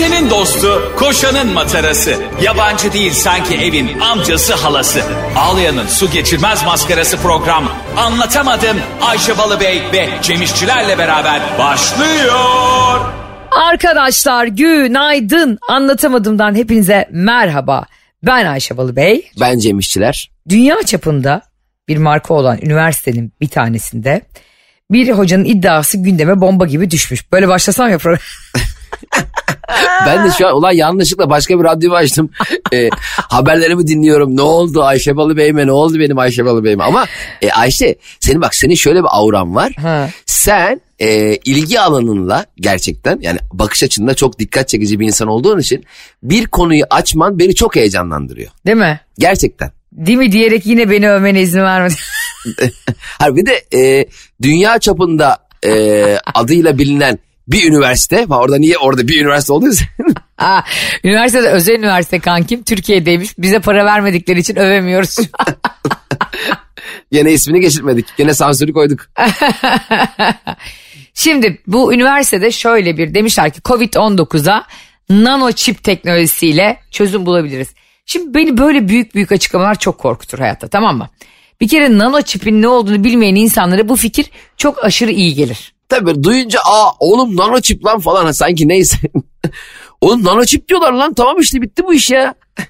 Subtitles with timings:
[0.00, 2.14] Ayşe'nin dostu, koşanın matarası.
[2.42, 5.02] Yabancı değil sanki evin amcası halası.
[5.36, 7.72] Ağlayan'ın su geçirmez maskarası program.
[7.96, 13.00] Anlatamadım Ayşe Balıbey ve Cemişçilerle beraber başlıyor.
[13.50, 15.58] Arkadaşlar günaydın.
[15.68, 17.86] Anlatamadığımdan hepinize merhaba.
[18.22, 19.30] Ben Ayşe Balıbey.
[19.40, 20.30] Ben Cem İşçiler.
[20.48, 21.42] Dünya çapında
[21.88, 24.22] bir marka olan üniversitenin bir tanesinde
[24.90, 27.32] bir hocanın iddiası gündeme bomba gibi düşmüş.
[27.32, 28.20] Böyle başlasam ya program.
[30.06, 32.30] Ben de şu an ulan yanlışlıkla başka bir radyomu açtım.
[32.72, 34.36] Ee, haberlerimi dinliyorum.
[34.36, 36.84] Ne oldu Ayşe Balı Bey'ime ne oldu benim Ayşe Balı Bey'ime?
[36.84, 37.06] Ama
[37.42, 39.72] e, Ayşe senin bak senin şöyle bir auran var.
[39.82, 40.08] Ha.
[40.26, 45.84] Sen e, ilgi alanınla gerçekten yani bakış açında çok dikkat çekici bir insan olduğun için
[46.22, 48.50] bir konuyu açman beni çok heyecanlandırıyor.
[48.66, 49.00] Değil mi?
[49.18, 49.70] Gerçekten.
[49.92, 51.94] Değil mi diyerek yine beni övmene izin vermedi.
[53.18, 54.06] Hayır bir de e,
[54.42, 57.18] dünya çapında e, adıyla bilinen
[57.52, 58.40] bir üniversite var.
[58.40, 59.84] Orada niye orada bir üniversite olduysa
[60.38, 60.60] Aa,
[61.04, 63.38] üniversitede özel üniversite kankim Türkiye'deymiş.
[63.38, 65.16] Bize para vermedikleri için övemiyoruz.
[67.12, 68.06] Gene ismini geçirmedik.
[68.16, 69.00] Gene sansürü koyduk.
[71.14, 74.64] Şimdi bu üniversitede şöyle bir demişler ki Covid-19'a
[75.10, 77.68] nano çip teknolojisiyle çözüm bulabiliriz.
[78.06, 81.08] Şimdi beni böyle büyük büyük açıklamalar çok korkutur hayatta tamam mı?
[81.60, 85.72] Bir kere nano çipin ne olduğunu bilmeyen insanlara bu fikir çok aşırı iyi gelir.
[85.90, 88.96] Tabii duyunca aa oğlum nano çip lan falan ha, sanki neyse.
[90.00, 92.34] oğlum nano çip diyorlar lan tamam işte bitti bu iş ya.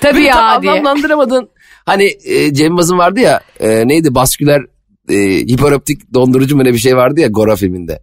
[0.00, 0.72] Tabii ya tam diye.
[0.72, 1.48] anlamlandıramadın.
[1.86, 4.62] Hani e, Cem Yılmaz'ın vardı ya e, neydi basküler
[5.08, 8.00] e, hiperoptik dondurucu mu ne bir şey vardı ya Gora filminde.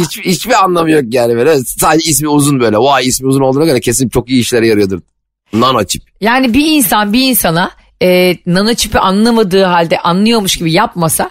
[0.00, 1.58] Hiç, hiç, hiçbir anlamı yok yani böyle.
[1.58, 2.76] Sadece ismi uzun böyle.
[2.78, 5.00] Vay ismi uzun olduğuna göre kesin çok iyi işlere yarıyordur.
[5.52, 6.02] Nano çip.
[6.20, 7.70] Yani bir insan bir insana
[8.02, 11.30] e, nano çipi anlamadığı halde anlıyormuş gibi yapmasa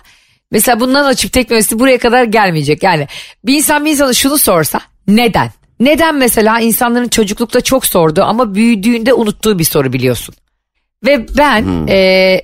[0.51, 2.83] mesela bu nano çip teknolojisi buraya kadar gelmeyecek.
[2.83, 3.07] Yani
[3.45, 5.51] bir insan bir insana şunu sorsa neden?
[5.79, 10.35] Neden mesela insanların çocuklukta çok sorduğu ama büyüdüğünde unuttuğu bir soru biliyorsun.
[11.05, 12.41] Ve ben e,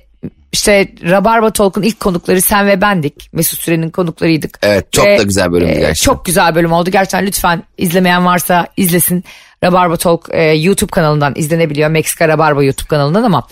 [0.52, 3.28] işte Rabarba Talk'un ilk konukları sen ve bendik.
[3.32, 4.58] Mesut Süren'in konuklarıydık.
[4.62, 6.12] Evet çok Ve, da güzel bölümdü e, gerçekten.
[6.12, 6.90] Çok güzel bölüm oldu.
[6.90, 9.24] Gerçekten lütfen izlemeyen varsa izlesin.
[9.64, 11.90] Rabarba Talk e, YouTube kanalından izlenebiliyor.
[11.90, 13.48] Meksika Rabarba YouTube kanalından ama.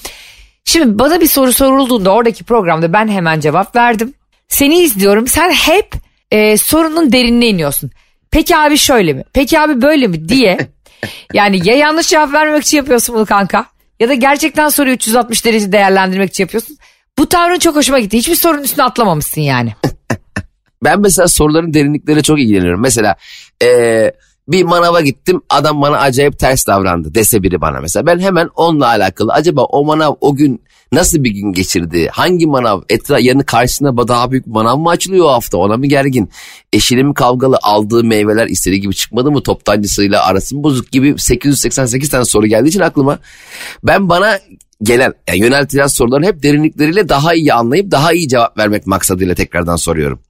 [0.65, 4.15] Şimdi bana bir soru sorulduğunda oradaki programda ben hemen cevap verdim.
[4.49, 5.93] Seni izliyorum sen hep
[6.31, 7.91] e, sorunun derinine iniyorsun.
[8.31, 9.25] Peki abi şöyle mi?
[9.33, 10.59] Peki abi böyle mi diye.
[11.33, 13.67] yani ya yanlış cevap vermemek için yapıyorsun bunu kanka.
[14.01, 16.77] Ya da gerçekten soruyu 360 derece değerlendirmek için yapıyorsun.
[17.19, 18.19] Bu tavrın çok hoşuma gitti.
[18.19, 19.75] Hiçbir sorunun üstüne atlamamışsın yani.
[20.85, 22.81] Ben mesela soruların derinlikleriyle çok ilgileniyorum.
[22.81, 23.17] Mesela
[23.63, 24.13] eee,
[24.49, 28.07] bir manava gittim adam bana acayip ters davrandı dese biri bana mesela.
[28.07, 30.61] Ben hemen onunla alakalı acaba o manav o gün
[30.93, 32.09] nasıl bir gün geçirdi?
[32.13, 32.81] Hangi manav?
[32.89, 35.59] Etra yanı karşısına daha büyük manav mı açılıyor o hafta?
[35.59, 36.31] Ona mı gergin?
[36.73, 37.59] Eşiyle mi kavgalı?
[37.63, 39.43] Aldığı meyveler istediği gibi çıkmadı mı?
[39.43, 43.19] Toptancısıyla arası mı bozuk gibi 888 tane soru geldiği için aklıma.
[43.85, 44.39] Ben bana
[44.83, 49.77] gelen yani yöneltilen soruların hep derinlikleriyle daha iyi anlayıp daha iyi cevap vermek maksadıyla tekrardan
[49.77, 50.21] soruyorum.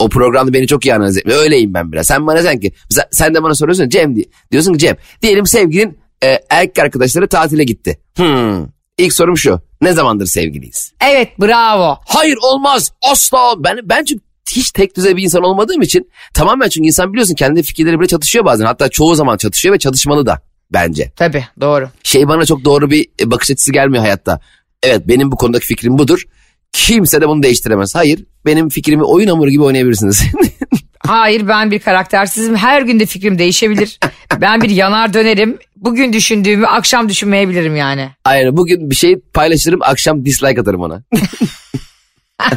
[0.00, 1.42] O programda beni çok iyi analiz etmiyor.
[1.42, 2.06] Öyleyim ben biraz.
[2.06, 4.24] Sen bana sen ki mesela sen de bana soruyorsun Cem diye.
[4.52, 8.00] Diyorsun ki Cem diyelim sevgilin e, erkek arkadaşları tatile gitti.
[8.16, 8.66] Hmm.
[8.98, 9.60] İlk sorum şu.
[9.82, 10.92] Ne zamandır sevgiliyiz?
[11.00, 11.98] Evet bravo.
[12.06, 13.54] Hayır olmaz asla.
[13.58, 17.62] Ben, ben çünkü hiç tek düze bir insan olmadığım için tamamen çünkü insan biliyorsun kendi
[17.62, 18.64] fikirleri bile çatışıyor bazen.
[18.64, 21.12] Hatta çoğu zaman çatışıyor ve çatışmalı da bence.
[21.16, 21.88] Tabii doğru.
[22.02, 24.40] Şey bana çok doğru bir bakış açısı gelmiyor hayatta.
[24.82, 26.24] Evet benim bu konudaki fikrim budur.
[26.72, 27.94] Kimse de bunu değiştiremez.
[27.94, 30.22] Hayır benim fikrimi oyun hamuru gibi oynayabilirsiniz.
[31.06, 32.56] Hayır ben bir karaktersizim.
[32.56, 34.00] Her gün de fikrim değişebilir.
[34.40, 35.58] ben bir yanar dönerim.
[35.76, 38.10] Bugün düşündüğümü akşam düşünmeyebilirim yani.
[38.24, 41.02] Aynen bugün bir şey paylaşırım akşam dislike atarım ona.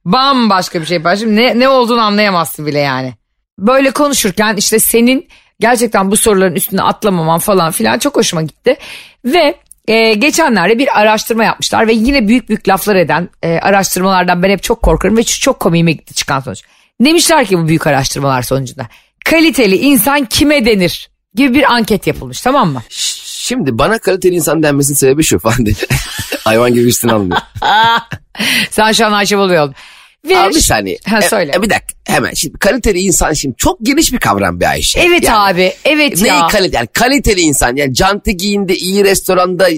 [0.04, 1.36] Bambaşka bir şey paylaşım.
[1.36, 3.14] Ne, ne olduğunu anlayamazsın bile yani.
[3.58, 5.28] Böyle konuşurken işte senin
[5.60, 8.76] gerçekten bu soruların üstüne atlamaman falan filan çok hoşuma gitti.
[9.24, 9.54] Ve
[9.88, 14.62] e, geçenlerde bir araştırma yapmışlar ve yine büyük büyük laflar eden e, araştırmalardan ben hep
[14.62, 16.62] çok korkarım ve çok komiğime gitti çıkan sonuç.
[17.00, 18.86] Demişler ki bu büyük araştırmalar sonucunda
[19.24, 22.82] kaliteli insan kime denir gibi bir anket yapılmış tamam mı?
[22.88, 25.74] Şimdi bana kaliteli insan denmesinin sebebi şu falan diye.
[26.44, 27.40] Hayvan gibi üstüne alınıyor.
[28.70, 29.74] Sen şu an Ayşe oluyorsun.
[30.28, 30.98] Ve Abi bir saniye.
[31.08, 31.52] Ha, E, söyle.
[31.56, 35.00] e, bir dakika hemen şimdi kaliteli insan şimdi çok geniş bir kavram bir Ayşe.
[35.00, 36.46] Evet Yani abi evet Neyi ya.
[36.46, 39.68] kalite yani kaliteli insan yani canti giyindi iyi restoranda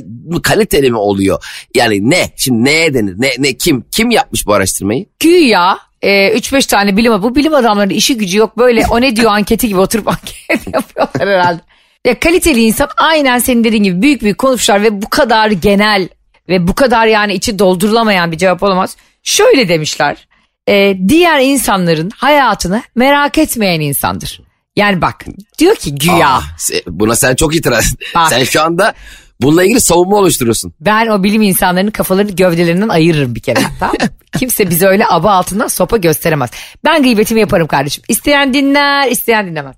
[0.42, 1.44] kaliteli mi oluyor?
[1.74, 5.06] Yani ne şimdi neye denir ne ne kim kim yapmış bu araştırmayı?
[5.20, 9.30] Güya e, 3-5 tane bilim bu bilim adamlarının işi gücü yok böyle o ne diyor
[9.32, 10.08] anketi gibi oturup
[10.48, 11.60] anket yapıyorlar herhalde.
[12.04, 16.08] Ya kaliteli insan aynen senin dediğin gibi büyük büyük konuşmuşlar ve bu kadar genel
[16.48, 18.96] ve bu kadar yani içi doldurulamayan bir cevap olamaz.
[19.22, 20.28] Şöyle demişler.
[20.68, 24.40] E, diğer insanların hayatını merak etmeyen insandır.
[24.76, 25.24] Yani bak
[25.58, 26.42] diyor ki güya Aa,
[26.86, 27.94] buna sen çok itiraz.
[28.14, 28.28] Bak.
[28.28, 28.94] Sen şu anda
[29.40, 30.74] bununla ilgili savunma oluşturuyorsun.
[30.80, 33.60] ben o bilim insanlarının kafalarını gövdelerinden ayırırım bir kere.
[33.80, 33.96] tamam?
[34.38, 36.50] Kimse bize öyle aba altından sopa gösteremez.
[36.84, 38.04] Ben gıybetimi yaparım kardeşim.
[38.08, 39.76] İsteyen dinler, isteyen dinlemez.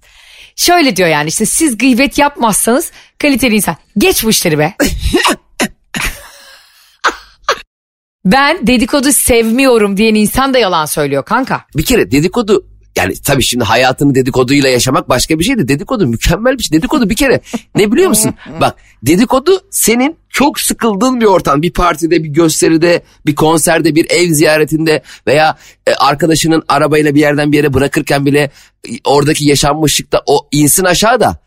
[0.57, 3.77] Şöyle diyor yani işte siz gıybet yapmazsanız kaliteli insan.
[3.99, 4.75] Geç bu işleri be.
[8.33, 11.65] ben dedikodu sevmiyorum diyen insan da yalan söylüyor kanka.
[11.77, 12.67] Bir kere dedikodu
[12.97, 16.79] yani tabii şimdi hayatını dedikoduyla yaşamak başka bir şey de dedikodu mükemmel bir şey.
[16.79, 17.41] Dedikodu bir kere
[17.75, 18.35] ne biliyor musun?
[18.61, 21.63] Bak dedikodu senin çok sıkıldığın bir ortam.
[21.63, 27.53] Bir partide, bir gösteride, bir konserde, bir ev ziyaretinde veya e, arkadaşının arabayla bir yerden
[27.53, 28.51] bir yere bırakırken bile
[28.89, 31.39] e, oradaki yaşanmışlıkta o insin aşağıda.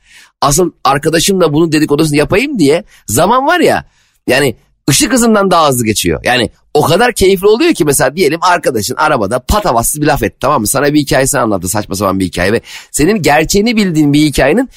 [0.41, 3.85] Asıl arkadaşımla bunun dedikodusunu yapayım diye zaman var ya
[4.27, 4.55] yani
[4.89, 6.21] ışık hızından daha hızlı geçiyor.
[6.23, 10.61] Yani o kadar keyifli oluyor ki mesela diyelim arkadaşın arabada patavatsız bir laf etti tamam
[10.61, 10.67] mı?
[10.67, 12.61] Sana bir hikayesini anlattı saçma sapan bir hikaye ve
[12.91, 14.69] senin gerçeğini bildiğin bir hikayenin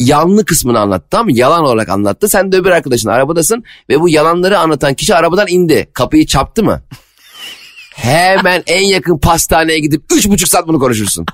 [0.00, 1.32] yanlı kısmını anlattı tamam mı?
[1.32, 2.28] Yalan olarak anlattı.
[2.28, 5.88] Sen de öbür arkadaşın arabadasın ve bu yalanları anlatan kişi arabadan indi.
[5.92, 6.82] Kapıyı çarptı mı?
[7.98, 11.26] Hemen en yakın pastaneye gidip üç buçuk saat bunu konuşursun.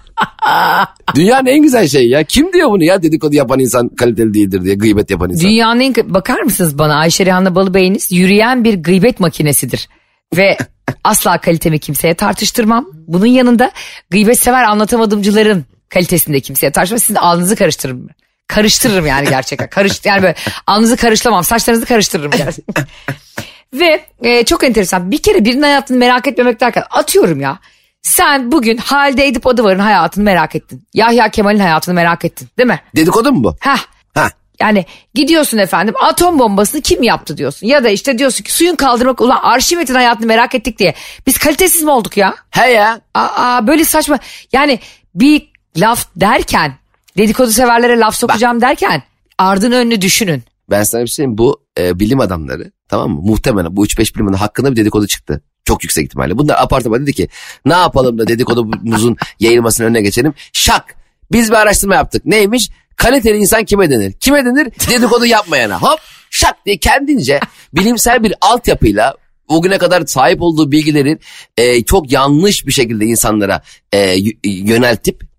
[1.15, 2.25] Dünyanın en güzel şeyi ya.
[2.25, 5.49] Kim diyor bunu ya dedikodu yapan insan kaliteli değildir diye gıybet yapan insan.
[5.49, 9.89] Dünyanın en bakar mısınız bana Ayşe Rihanna Balıbey'iniz yürüyen bir gıybet makinesidir.
[10.37, 10.57] Ve
[11.05, 12.87] asla kalitemi kimseye tartıştırmam.
[13.07, 13.71] Bunun yanında
[14.11, 17.01] gıybet sever anlatamadımcıların kalitesini de kimseye tartışmam.
[17.01, 18.09] Sizin alnınızı karıştırırım.
[18.49, 19.69] Karıştırırım yani gerçekten.
[19.69, 20.35] Karış, yani böyle
[20.67, 21.45] alnınızı karışlamam.
[21.45, 22.87] Saçlarınızı karıştırırım gerçekten.
[23.75, 27.59] Ve e, çok enteresan bir kere birinin hayatını merak etmemek derken atıyorum ya.
[28.03, 30.87] Sen bugün Halide Edip Adıvar'ın hayatını merak ettin.
[30.95, 32.81] Yahya Kemal'in hayatını merak ettin değil mi?
[32.97, 33.57] Dedikodu mu bu?
[33.61, 33.79] Heh
[34.15, 34.29] Ha.
[34.61, 37.67] yani gidiyorsun efendim atom bombasını kim yaptı diyorsun.
[37.67, 40.95] Ya da işte diyorsun ki suyun kaldırmak ulan Arşimet'in hayatını merak ettik diye.
[41.27, 42.35] Biz kalitesiz mi olduk ya?
[42.51, 43.01] He ya.
[43.15, 44.19] Aa, böyle saçma.
[44.53, 44.79] Yani
[45.15, 46.75] bir laf derken
[47.19, 49.03] dedikodu severlere laf sokacağım derken
[49.39, 50.43] ardın önünü düşünün.
[50.71, 51.39] Ben sana bir şey söyleyeyim.
[51.39, 53.21] Bu e, bilim adamları tamam mı?
[53.23, 55.43] Muhtemelen bu 3-5 bilim adamı hakkında bir dedikodu çıktı.
[55.65, 56.39] Çok yüksek ihtimalle.
[56.39, 57.29] Bunlar apar topar dedi ki
[57.65, 60.35] ne yapalım da dedikodumuzun yayılmasının önüne geçelim.
[60.53, 60.97] Şak
[61.33, 62.27] biz bir araştırma yaptık.
[62.27, 62.71] Neymiş?
[62.97, 64.13] Kaliteli insan kime denir?
[64.13, 64.65] Kime denir?
[64.91, 65.83] Dedikodu yapmayana.
[65.83, 65.99] Hop
[66.31, 67.41] şak diye kendince
[67.75, 69.15] bilimsel bir altyapıyla
[69.49, 71.21] bugüne kadar sahip olduğu bilgilerin
[71.57, 73.63] e, çok yanlış bir şekilde insanlara
[73.93, 75.34] e, yöneltip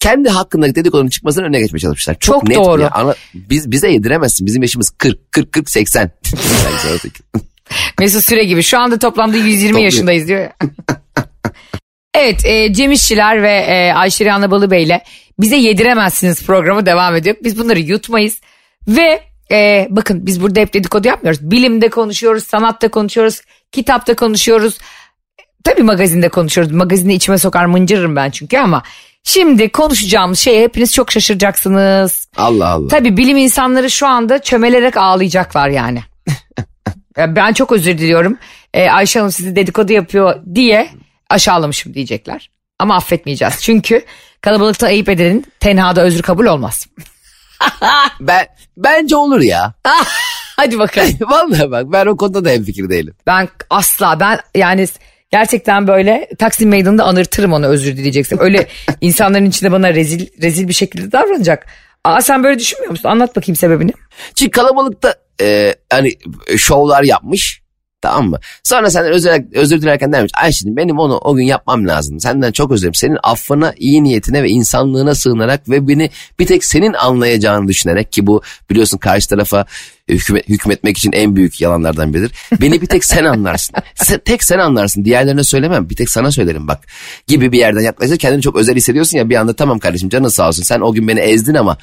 [0.00, 2.14] kendi hakkındaki dedikodunun çıkmasının önüne geçmeye çalışmışlar.
[2.20, 2.80] Çok, Çok net doğru.
[2.82, 4.46] bir- ana- biz bize yediremezsin.
[4.46, 6.00] Bizim yaşımız 40 40 40 80.
[6.00, 7.20] Yani sana tek-
[8.00, 9.84] Mesut Süre gibi şu anda toplamda 120 Topluyor.
[9.84, 10.52] yaşındayız diyor ya.
[12.14, 15.00] evet e, Cem İşçiler ve e, Ayşe Rihanna Balıbey'le
[15.40, 17.36] bize yediremezsiniz programı devam ediyor.
[17.44, 18.40] Biz bunları yutmayız
[18.88, 21.50] ve e, bakın biz burada hep dedikodu yapmıyoruz.
[21.50, 23.40] Bilimde konuşuyoruz, sanatta konuşuyoruz,
[23.72, 24.78] kitapta konuşuyoruz.
[25.64, 26.72] Tabii magazinde konuşuyoruz.
[26.72, 28.82] Magazinde içime sokar mıncırırım ben çünkü ama
[29.24, 32.28] şimdi konuşacağımız şeye hepiniz çok şaşıracaksınız.
[32.36, 32.88] Allah Allah.
[32.88, 36.02] Tabii bilim insanları şu anda çömelerek ağlayacaklar yani.
[37.16, 38.38] Ya ben çok özür diliyorum.
[38.74, 40.90] Ee, Ayşe Hanım sizi dedikodu yapıyor diye
[41.30, 42.50] aşağılamışım diyecekler.
[42.78, 43.54] Ama affetmeyeceğiz.
[43.60, 44.04] Çünkü
[44.40, 46.86] kalabalıkta ayıp edenin tenhada özür kabul olmaz.
[48.20, 48.46] Ben
[48.76, 49.74] bence olur ya.
[50.56, 51.14] Hadi bakalım.
[51.20, 53.14] Vallahi bak ben o konuda da hemfikir değilim.
[53.26, 54.88] Ben asla ben yani
[55.30, 58.38] gerçekten böyle Taksim Meydanı'nda anırtırım onu özür dileyeceksin.
[58.40, 58.68] Öyle
[59.00, 61.66] insanların içinde bana rezil rezil bir şekilde davranacak.
[62.04, 63.08] Aa sen böyle düşünmüyor musun?
[63.08, 63.92] Anlat bakayım sebebini.
[64.34, 66.12] Çünkü kalabalıkta e, hani
[66.56, 67.59] şovlar yapmış.
[68.02, 68.38] Tamam mı?
[68.64, 70.32] Sonra senden özür, özür dilerken demiş.
[70.34, 72.20] Ayşe'cim benim onu o gün yapmam lazım.
[72.20, 72.94] Senden çok özür dilerim.
[72.94, 78.26] Senin affına, iyi niyetine ve insanlığına sığınarak ve beni bir tek senin anlayacağını düşünerek ki
[78.26, 79.66] bu biliyorsun karşı tarafa
[80.08, 82.32] hükmet, hükmetmek için en büyük yalanlardan biridir.
[82.60, 83.76] Beni bir tek sen anlarsın.
[83.94, 85.04] Sen, tek sen anlarsın.
[85.04, 85.90] Diğerlerine söylemem.
[85.90, 86.78] Bir tek sana söylerim bak.
[87.26, 90.48] Gibi bir yerden yaklaşınca kendini çok özel hissediyorsun ya bir anda tamam kardeşim canın sağ
[90.48, 90.62] olsun.
[90.62, 91.78] Sen o gün beni ezdin ama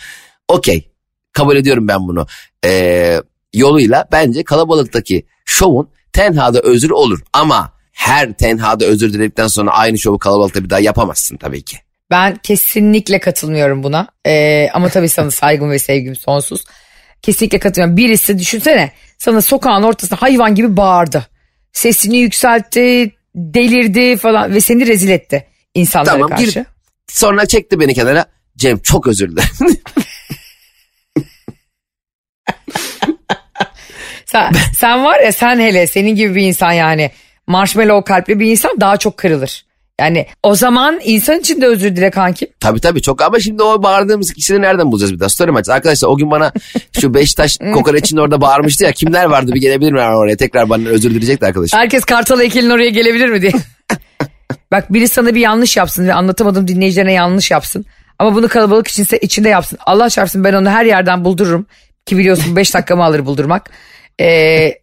[0.47, 0.91] okey
[1.33, 2.27] kabul ediyorum ben bunu.
[2.65, 3.21] Ee,
[3.53, 5.89] yoluyla bence kalabalıktaki şovun
[6.21, 11.37] tenhada özür olur ama her tenhada özür diledikten sonra aynı şovu kalabalıkta bir daha yapamazsın
[11.37, 11.77] tabii ki.
[12.11, 14.07] Ben kesinlikle katılmıyorum buna.
[14.25, 16.63] Ee, ama tabii sana saygım ve sevgim sonsuz.
[17.21, 17.97] Kesinlikle katılıyorum.
[17.97, 21.27] Birisi düşünsene sana sokağın ortasında hayvan gibi bağırdı.
[21.73, 26.43] Sesini yükseltti, delirdi falan ve seni rezil etti insanlara Tamam, karşı.
[26.45, 26.65] gir-
[27.07, 28.25] Sonra çekti beni kenara.
[28.57, 29.49] Cem çok özür dilerim.
[34.31, 37.11] Sen, sen var ya sen hele senin gibi bir insan yani
[37.47, 39.65] marshmallow kalpli bir insan daha çok kırılır.
[40.01, 42.47] Yani o zaman insan için de özür dile kankim.
[42.59, 45.29] tabii tabii çok ama şimdi o bağırdığımız kişileri nereden bulacağız bir daha?
[45.29, 45.69] Story maç.
[45.69, 46.51] Arkadaşlar o gün bana
[47.01, 48.91] şu Beşiktaş kokoreçin orada bağırmıştı ya.
[48.91, 50.37] Kimler vardı bir gelebilir mi oraya?
[50.37, 51.79] Tekrar bana özür dileyecekti arkadaşım.
[51.79, 53.51] Herkes Kartal heykelin oraya gelebilir mi diye.
[54.71, 57.85] bak biri sana bir yanlış yapsın ve anlatamadım dinleyicilerine yanlış yapsın.
[58.19, 59.79] Ama bunu kalabalık içinde, içinde yapsın.
[59.85, 61.65] Allah çarpsın ben onu her yerden buldururum.
[62.05, 63.69] Ki biliyorsun 5 dakikamı alır buldurmak.
[64.21, 64.79] Ee,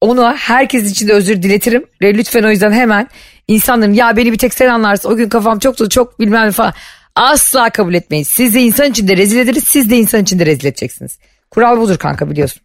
[0.00, 1.84] ona herkes için de özür diletirim.
[2.02, 3.08] Ve lütfen o yüzden hemen
[3.48, 6.52] insanların ya beni bir tek sen anlarsın o gün kafam çok dolu çok bilmem ne
[6.52, 6.72] falan.
[7.14, 8.24] Asla kabul etmeyin.
[8.24, 11.18] Siz de insan içinde rezil ederiz siz de insan içinde rezil edeceksiniz.
[11.50, 12.62] Kural budur kanka biliyorsun.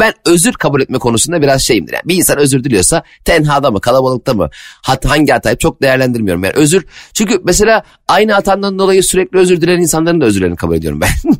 [0.00, 1.92] Ben özür kabul etme konusunda biraz şeyimdir.
[1.92, 4.48] Yani bir insan özür diliyorsa tenhada mı kalabalıkta mı
[4.82, 6.44] hat, hangi hatayı çok değerlendirmiyorum.
[6.44, 11.00] Yani özür çünkü mesela aynı hatandan dolayı sürekli özür dileyen insanların da özürlerini kabul ediyorum
[11.00, 11.08] ben.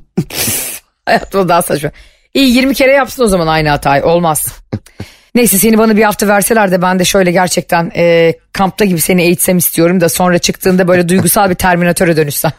[1.06, 1.90] Hayatımda daha saçma.
[2.36, 4.46] İyi 20 kere yapsın o zaman aynı hatayı olmaz.
[5.34, 9.22] Neyse seni bana bir hafta verseler de ben de şöyle gerçekten e, kampta gibi seni
[9.22, 12.52] eğitsem istiyorum da sonra çıktığında böyle duygusal bir terminatöre dönüşsen.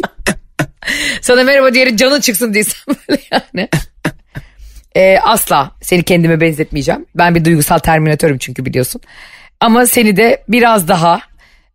[1.20, 3.68] Sana merhaba diyerek canın çıksın diysem böyle yani.
[4.96, 7.06] E, asla seni kendime benzetmeyeceğim.
[7.14, 9.00] Ben bir duygusal terminatörüm çünkü biliyorsun.
[9.60, 11.20] Ama seni de biraz daha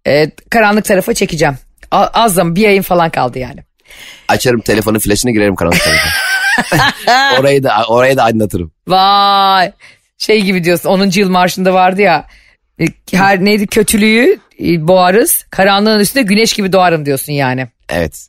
[0.07, 1.55] e, karanlık tarafa çekeceğim.
[1.91, 3.63] A- az da bir ayın falan kaldı yani.
[4.27, 6.09] Açarım telefonun flaşını girerim karanlık tarafa.
[7.39, 8.71] orayı da orayı da aydınlatırım.
[8.87, 9.71] Vay
[10.17, 11.09] şey gibi diyorsun 10.
[11.19, 12.25] yıl marşında vardı ya
[12.79, 17.67] e, her neydi kötülüğü e, boğarız karanlığın üstünde güneş gibi doğarım diyorsun yani.
[17.89, 18.27] Evet.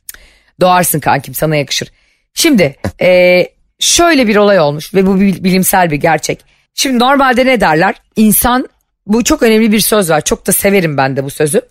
[0.61, 1.91] Doğarsın kankim sana yakışır.
[2.33, 3.41] Şimdi e,
[3.79, 6.39] şöyle bir olay olmuş ve bu bil- bilimsel bir gerçek.
[6.73, 7.95] Şimdi normalde ne derler?
[8.15, 8.67] İnsan
[9.07, 10.21] bu çok önemli bir söz var.
[10.21, 11.61] Çok da severim ben de bu sözü.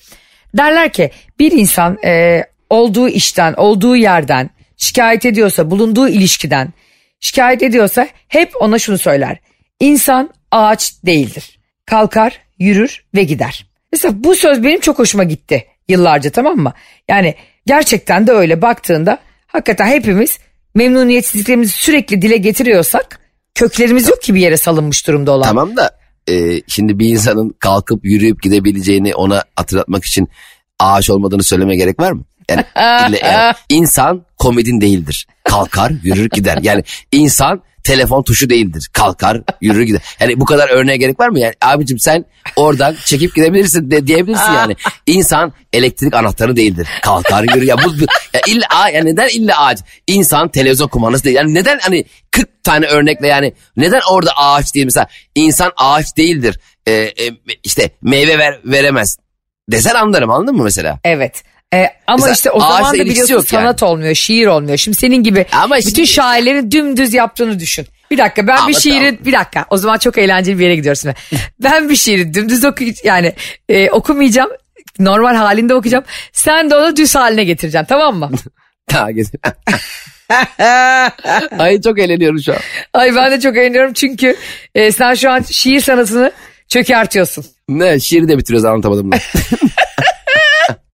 [0.55, 4.51] Derler ki bir insan e, olduğu işten, olduğu yerden
[4.85, 6.73] şikayet ediyorsa, bulunduğu ilişkiden
[7.21, 9.39] şikayet ediyorsa hep ona şunu söyler.
[9.81, 11.59] İnsan ağaç değildir.
[11.87, 13.67] Kalkar, yürür ve gider.
[13.93, 16.73] Mesela bu söz benim çok hoşuma gitti yıllarca tamam mı?
[17.09, 17.35] Yani
[17.67, 20.39] gerçekten de öyle baktığında hakikaten hepimiz
[20.75, 23.21] memnuniyetsizliklerimizi sürekli dile getiriyorsak
[23.55, 25.49] köklerimiz yok ki bir yere salınmış durumda olan.
[25.49, 25.99] Tamam da
[26.29, 30.29] e, şimdi bir insanın kalkıp yürüyüp gidebileceğini ona hatırlatmak için
[30.79, 32.25] ağaç olmadığını söyleme gerek var mı?
[32.51, 32.65] Yani,
[33.23, 35.27] yani insan komedin değildir.
[35.45, 36.59] Kalkar yürür gider.
[36.63, 38.89] Yani insan telefon tuşu değildir.
[38.93, 40.03] Kalkar yürür gider.
[40.21, 41.39] Yani bu kadar örneğe gerek var mı?
[41.39, 42.25] Yani abicim sen
[42.57, 44.77] oradan çekip gidebilirsin de diyebilirsin yani.
[45.07, 46.89] İnsan elektrik anahtarı değildir.
[47.03, 47.63] Kalkar yürür.
[47.63, 47.91] Ya bu,
[48.35, 49.79] ya illa yani neden illa ağaç?
[50.07, 51.37] İnsan televizyon kumandası değil.
[51.37, 56.59] Yani neden hani 40 tane örnekle yani neden orada ağaç değil mesela insan ağaç değildir.
[56.87, 57.13] Ee, e,
[57.65, 59.19] işte meyve ver, veremez.
[59.71, 60.99] Desen anlarım anladın mı mesela?
[61.05, 61.43] Evet.
[61.75, 63.63] Ee, ama Mesela işte o zaman da biliyorsun yok yani.
[63.63, 64.77] sanat olmuyor, şiir olmuyor.
[64.77, 67.87] Şimdi senin gibi Ama bütün şimdi- şairlerin dümdüz yaptığını düşün.
[68.11, 69.25] Bir dakika ben Ama bir şiiri tamam.
[69.25, 71.15] bir dakika o zaman çok eğlenceli bir yere gidiyoruz şimdi.
[71.63, 73.33] ben bir şiiri dümdüz oku yani
[73.69, 74.51] e, okumayacağım.
[74.99, 76.05] Normal halinde okuyacağım.
[76.33, 78.31] Sen de onu düz haline getireceksin tamam mı?
[78.93, 79.41] Ha, getir.
[81.59, 82.59] Ay çok eğleniyorum şu an.
[82.95, 84.37] Ay ben de çok eğleniyorum çünkü
[84.75, 86.33] e, sen şu an şiir sanatını
[86.69, 87.45] çökertiyorsun.
[87.69, 89.21] Ne şiiri de bitiriyoruz anlatamadım ben.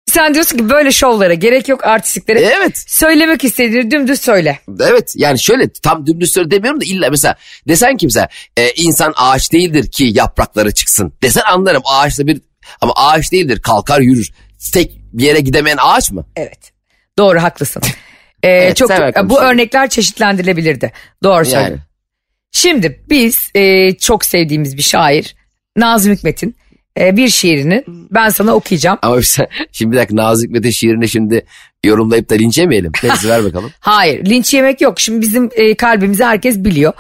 [0.09, 2.41] Sen diyorsun ki böyle şovlara gerek yok artistliklere.
[2.41, 2.85] evet.
[2.87, 4.59] Söylemek istediğini dümdüz söyle.
[4.81, 7.37] Evet yani şöyle tam dümdüz söyle demiyorum da illa mesela
[7.69, 11.13] desen ki mesela e, insan ağaç değildir ki yaprakları çıksın.
[11.23, 12.41] Desen anlarım ağaçta bir
[12.81, 14.31] ama ağaç değildir kalkar yürür.
[14.73, 16.27] Tek bir yere gidemeyen ağaç mı?
[16.37, 16.73] Evet.
[17.19, 17.83] Doğru haklısın.
[18.43, 18.91] Ee, Evet, çok
[19.25, 20.93] bu örnekler çeşitlendirilebilirdi.
[21.23, 21.47] Doğru Yani.
[21.47, 21.81] söylüyorsun.
[22.53, 25.37] Şimdi biz e, çok sevdiğimiz bir şair
[25.77, 26.57] Nazım Hikmet'in
[27.01, 28.99] e, bir şiirini ben sana okuyacağım.
[29.03, 31.47] Ama mesela, şimdi bir dakika Nazım Hikmet'in şiirini şimdi
[31.85, 32.93] yorumlayıp da linç yemeyelim.
[33.03, 33.71] Neyse ver bakalım.
[33.81, 35.01] Hayır linç yemek yok.
[35.01, 36.93] Şimdi bizim e, kalbimizi herkes biliyor.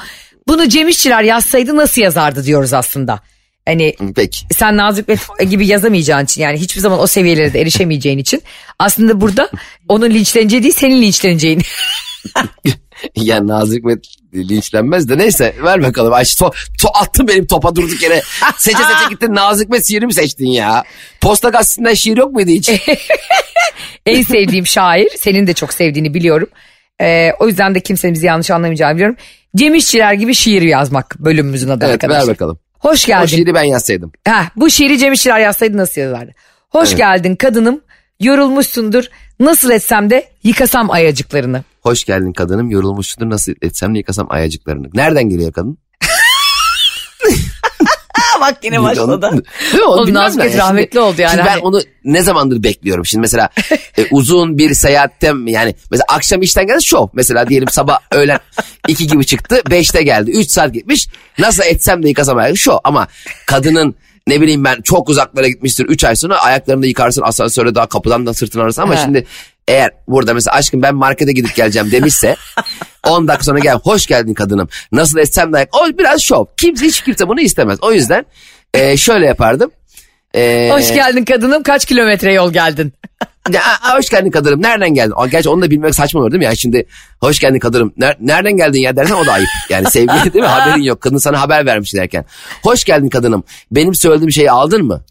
[0.48, 3.20] Bunu Cem İşçiler yazsaydı nasıl yazardı diyoruz aslında.
[3.66, 4.38] Hani Peki.
[4.50, 8.42] sen Nazım Hikmet gibi yazamayacağın için yani hiçbir zaman o seviyelere de erişemeyeceğin için
[8.78, 9.50] aslında burada
[9.88, 11.62] onun linçleneceği değil senin linçleneceğin.
[13.16, 16.12] Yani Nazım Hikmet linçlenmez de neyse ver bakalım.
[16.12, 16.50] Ay, to,
[16.82, 18.22] to, attın benim topa durduk yere.
[18.58, 20.84] Seçe seçe gittin Nazım Hikmet şiiri mi seçtin ya?
[21.20, 22.70] Posta gazetesinden şiir yok muydu hiç?
[24.06, 25.08] en sevdiğim şair.
[25.18, 26.48] Senin de çok sevdiğini biliyorum.
[27.00, 29.16] Ee, o yüzden de kimsenin bizi yanlış anlamayacağını biliyorum.
[29.56, 32.20] Cem İşçiler gibi şiir yazmak bölümümüzün adı evet arkadaşlar.
[32.28, 32.58] ver bakalım.
[32.78, 33.26] Hoş O geldin.
[33.26, 34.12] şiiri ben yazsaydım.
[34.26, 36.32] Heh, bu şiiri Cem İşçiler yazsaydı nasıl yazardı?
[36.70, 36.98] Hoş Evet.
[36.98, 37.80] geldin kadınım.
[38.20, 39.04] Yorulmuşsundur.
[39.40, 41.62] Nasıl etsem de yıkasam ayacıklarını.
[41.88, 44.86] Hoş geldin kadınım yorulmuşsundur nasıl etsem de yıkasam ayacıklarını.
[44.94, 45.78] Nereden geliyor kadın?
[48.40, 49.42] Bak yine Onu- Değil mi?
[49.74, 50.66] Onu Oğlum bilmem Nazım ben Hikmet ya.
[50.66, 51.30] Şimdi- rahmetli oldu yani.
[51.30, 53.06] Şimdi ben Hani- onu ne zamandır bekliyorum.
[53.06, 53.48] Şimdi mesela
[53.98, 57.06] e, uzun bir seyahatte yani mesela akşam işten geldi şov.
[57.12, 58.38] Mesela diyelim sabah öğlen
[58.88, 60.30] iki gibi çıktı beşte geldi.
[60.30, 61.08] Üç saat gitmiş.
[61.38, 62.78] Nasıl etsem de yıkasam ayakları şov.
[62.84, 63.08] Ama
[63.46, 63.94] kadının
[64.26, 65.84] ne bileyim ben çok uzaklara gitmiştir.
[65.86, 68.82] Üç ay sonra ayaklarını da yıkarsın asansöre daha kapıdan da sırtını arasın.
[68.82, 69.00] Ama He.
[69.04, 69.26] şimdi
[69.68, 72.36] eğer burada mesela aşkım ben markete gidip geleceğim demişse
[73.06, 74.68] 10 dakika sonra gel hoş geldin kadınım.
[74.92, 75.68] Nasıl etsem de ayak.
[75.76, 76.44] O biraz şov.
[76.56, 77.78] Kimse hiç kimse bunu istemez.
[77.82, 78.26] O yüzden
[78.74, 79.70] e, şöyle yapardım.
[80.34, 82.92] Ee, Hoş geldin kadınım kaç kilometre yol geldin?
[83.52, 83.62] Ya,
[83.96, 84.62] hoş geldin kadınım.
[84.62, 85.14] Nereden geldin?
[85.30, 86.44] Gerçi onu da bilmek saçma olur değil mi?
[86.44, 86.86] Yani şimdi
[87.20, 87.92] hoş geldin kadınım.
[87.98, 89.48] Ner- nereden geldin ya dersen o da ayıp.
[89.68, 90.48] Yani sevgili değil mi?
[90.50, 91.00] Haberin yok.
[91.00, 92.24] Kadın sana haber vermiş derken.
[92.62, 93.44] Hoş geldin kadınım.
[93.70, 95.02] Benim söylediğim şeyi aldın mı?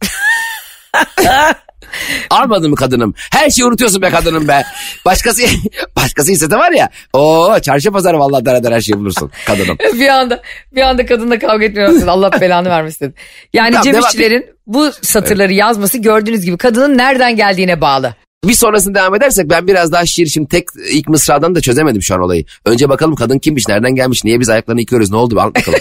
[2.30, 3.14] Almadın mı kadınım?
[3.32, 4.64] Her şeyi unutuyorsun be kadınım be.
[5.06, 5.42] Başkası
[5.96, 6.90] başkası ise de var ya.
[7.14, 9.78] Oo çarşı pazar vallahi dara dara her şeyi bulursun kadınım.
[9.94, 10.42] bir anda
[10.72, 12.08] bir anda kadınla kavga etmiyorsun.
[12.08, 13.16] Allah belanı vermesin.
[13.54, 18.16] Yani Tamam, Cem İşçilerin bu satırları yazması gördüğünüz gibi kadının nereden geldiğine bağlı.
[18.46, 22.16] Bir sonrasında devam edersek ben biraz daha şiir şimdi tek ilk mısradan da çözemedim şu
[22.16, 22.46] an olayı.
[22.66, 25.80] Önce bakalım kadın kimmiş, nereden gelmiş, niye biz ayaklarını yıkıyoruz, ne oldu bir bakalım.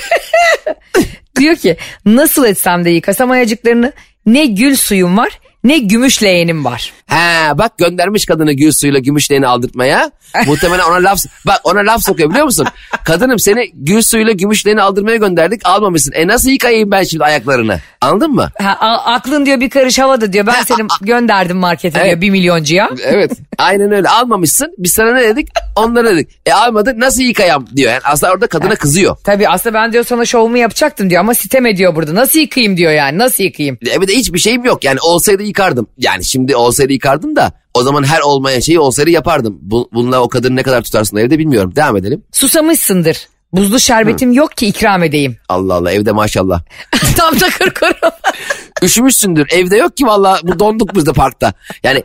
[1.39, 3.93] Diyor ki nasıl etsem de yıkasam ayacıklarını
[4.27, 6.93] ne gül suyum var ne gümüş leğenim var.
[7.07, 10.11] He bak göndermiş kadını gül suyuyla gümüşlerini aldırtmaya.
[10.47, 12.67] Muhtemelen ona laf bak ona laf sokuyor biliyor musun?
[13.05, 16.13] Kadınım seni gül suyuyla gümüşlerini aldırmaya gönderdik almamışsın.
[16.13, 17.81] E nasıl yıkayayım ben şimdi ayaklarını?
[18.01, 18.51] Anladın mı?
[18.63, 20.47] Ha, a- aklın diyor bir karış havada diyor.
[20.47, 22.21] Ben seni gönderdim markete diyor Evet.
[22.21, 22.91] bir milyoncuya.
[23.05, 24.75] Evet aynen öyle almamışsın.
[24.79, 25.49] Biz sana ne dedik?
[25.77, 26.31] Onlara dedik.
[26.47, 27.91] E almadık nasıl yıkayam diyor.
[27.93, 29.17] Yani aslında orada kadına kızıyor.
[29.25, 32.15] Tabii aslında ben diyor sana şovumu yapacaktım diyor ama sitem ediyor burada.
[32.15, 33.79] Nasıl yıkayayım diyor yani nasıl yıkayayım?
[33.91, 34.85] Evet hiçbir şeyim yok.
[34.85, 35.87] Yani olsaydı yıkardım.
[35.99, 39.59] Yani şimdi olsaydı yıkardım da o zaman her olmayan şeyi olsaydı yapardım.
[39.61, 41.77] Bu, bununla o kadını ne kadar tutarsın evde bilmiyorum.
[41.77, 42.23] Devam edelim.
[42.33, 43.29] Susamışsındır.
[43.53, 45.37] Buzlu şerbetim yok ki ikram edeyim.
[45.49, 46.63] Allah Allah evde maşallah.
[47.17, 48.11] Tam takır kuru.
[48.83, 49.47] Üşümüşsündür.
[49.51, 51.53] Evde yok ki valla bu donduk biz de parkta.
[51.83, 52.03] Yani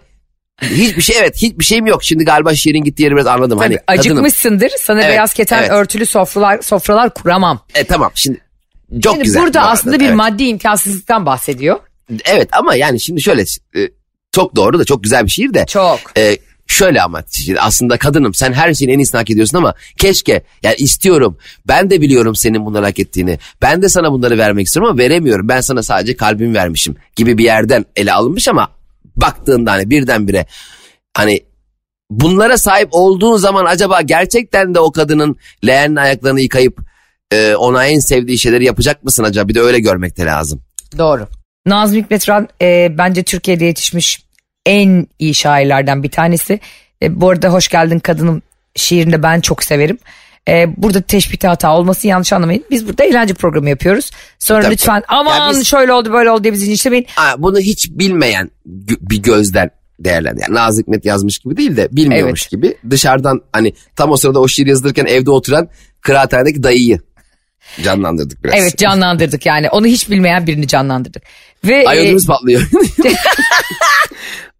[0.61, 2.03] hiçbir şey evet hiçbir şeyim yok.
[2.03, 3.59] Şimdi galiba şiirin gittiği yeri biraz anladım.
[3.59, 3.99] Tabii, hani kadınım.
[3.99, 4.71] acıkmışsındır.
[4.79, 5.71] Sana Evet, beyaz keten evet.
[5.71, 7.59] örtülü sofralar sofralar kuramam.
[7.75, 8.41] E tamam şimdi
[9.03, 9.41] çok Şimdi güzel.
[9.41, 10.15] burada bu arada, aslında bir evet.
[10.15, 11.79] maddi imkansızlıktan bahsediyor.
[12.25, 13.41] Evet ama yani şimdi şöyle
[13.75, 13.89] e,
[14.31, 15.65] çok doğru da çok güzel bir şiir de.
[15.65, 15.99] Çok.
[16.17, 16.37] E,
[16.67, 17.23] şöyle ama
[17.59, 21.37] aslında kadınım sen her şeyin en iyisini hak ediyorsun ama keşke yani istiyorum
[21.67, 25.49] ben de biliyorum senin bunları hak ettiğini ben de sana bunları vermek istiyorum ama veremiyorum
[25.49, 28.69] ben sana sadece kalbimi vermişim gibi bir yerden ele alınmış ama
[29.15, 30.45] baktığında hani birdenbire
[31.13, 31.41] hani
[32.09, 36.79] bunlara sahip olduğun zaman acaba gerçekten de o kadının leğenin ayaklarını yıkayıp
[37.31, 40.61] e, ona en sevdiği şeyleri yapacak mısın acaba bir de öyle görmek de lazım.
[40.97, 41.27] Doğru.
[41.65, 44.23] Nazım Hikmet Ran e, bence Türkiye'de yetişmiş
[44.65, 46.59] en iyi şairlerden bir tanesi.
[47.03, 48.41] E, bu arada Hoş Geldin Kadınım
[48.75, 49.97] şiirini de ben çok severim.
[50.47, 52.63] E, burada teşbihte hata olmasın yanlış anlamayın.
[52.71, 54.11] Biz burada eğlence programı yapıyoruz.
[54.39, 55.05] Sonra Tabii, lütfen tabii.
[55.19, 57.05] aman Ya biz- şöyle oldu böyle oldu diye bizi linçlemeyin.
[57.17, 59.69] Aa, bunu hiç bilmeyen bir gözden
[59.99, 60.41] değerlendir.
[60.41, 62.51] Yani Nazım Hikmet yazmış gibi değil de bilmiyormuş Evet.
[62.51, 62.77] gibi.
[62.89, 65.69] Dışarıdan hani tam o sırada o şiir yazılırken evde oturan
[66.01, 66.99] kıraathanedeki dayıyı
[67.83, 68.55] canlandırdık biraz.
[68.57, 71.23] Evet canlandırdık yani onu hiç bilmeyen birini canlandırdık.
[71.65, 72.61] Ve Ay e, patlıyor.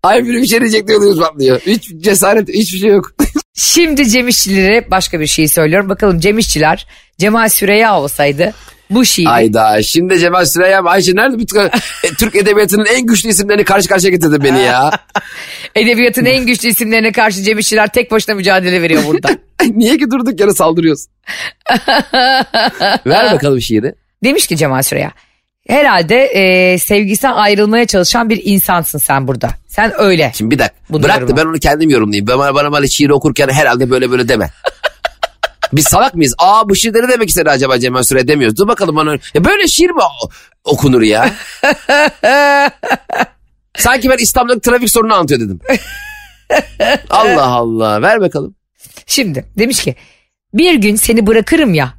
[0.03, 1.59] Ay bir şey diyecek diye patlıyor.
[1.59, 3.11] Hiç cesaret hiçbir şey yok.
[3.53, 5.89] Şimdi Cem İşçilere başka bir şey söylüyorum.
[5.89, 6.87] Bakalım Cem İşçiler
[7.17, 8.53] Cemal Süreya olsaydı
[8.91, 11.69] bu şiiri Ayda şimdi Cemal Süreyya Ayşe nerede bütün e,
[12.19, 14.91] Türk edebiyatının en güçlü isimlerini karşı karşıya getirdi beni ya.
[15.75, 19.29] edebiyatın en güçlü isimlerine karşı Cem İşçiler tek başına mücadele veriyor burada.
[19.75, 21.05] Niye ki durduk yere saldırıyoruz?
[23.05, 23.95] Ver bakalım şiiri.
[24.23, 25.11] Demiş ki Cemal Süreya.
[25.67, 29.49] Herhalde e, sevgisinden ayrılmaya çalışan bir insansın sen burada.
[29.67, 30.31] Sen öyle.
[30.35, 30.75] Şimdi bir dakika.
[30.89, 32.27] Bunu Bırak da ben onu kendim yorumlayayım.
[32.27, 34.49] Bana, bana böyle şiir okurken herhalde böyle böyle deme.
[35.73, 36.33] Biz salak mıyız?
[36.37, 38.57] Aa bu şiirleri demek istedi acaba Cemal Süre demiyoruz.
[38.57, 39.11] Dur bakalım bana.
[39.33, 40.01] Ya böyle şiir mi
[40.63, 41.33] okunur ya?
[43.77, 45.59] Sanki ben İstanbul'daki trafik sorunu anlatıyor dedim.
[47.09, 48.01] Allah Allah.
[48.01, 48.55] Ver bakalım.
[49.05, 49.95] Şimdi demiş ki
[50.53, 51.93] bir gün seni bırakırım ya.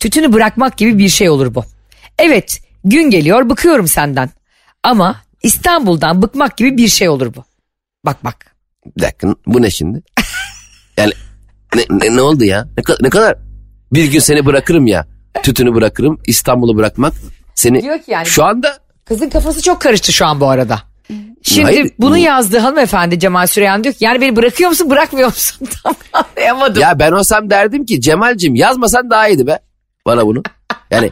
[0.00, 1.64] Tütünü bırakmak gibi bir şey olur bu.
[2.18, 4.30] Evet gün geliyor bıkıyorum senden.
[4.82, 7.44] Ama İstanbul'dan bıkmak gibi bir şey olur bu.
[8.06, 8.56] Bak bak.
[8.96, 10.02] Bir dakika bu ne şimdi?
[10.96, 11.12] Yani
[11.74, 12.64] ne, ne, ne oldu ya?
[12.76, 13.36] Ne, ne kadar?
[13.92, 15.06] Bir gün seni bırakırım ya.
[15.42, 16.18] Tütünü bırakırım.
[16.26, 17.12] İstanbul'u bırakmak.
[17.54, 20.82] Seni Diyor ki yani- şu anda Kızın kafası çok karıştı şu an bu arada.
[21.42, 25.28] Şimdi Hayır, bunu bu- yazdığı hanımefendi Cemal Süreyan diyor ki yani beni bırakıyor musun bırakmıyor
[25.28, 25.68] musun?
[25.82, 26.82] Tam anlayamadım.
[26.82, 29.58] Ya ben olsam derdim ki Cemal'cim yazmasan daha iyiydi be.
[30.06, 30.42] Bana bunu.
[30.90, 31.10] Yani